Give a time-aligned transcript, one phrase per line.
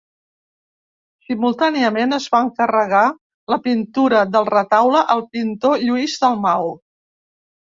[1.25, 3.03] Simultàniament es va encarregar
[3.55, 6.67] la pintura del retaule al pintor Lluís Dalmau.